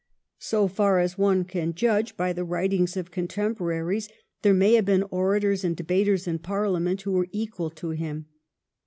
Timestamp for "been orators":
4.85-5.63